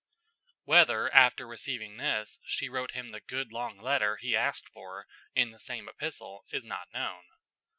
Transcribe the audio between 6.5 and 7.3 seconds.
is not known.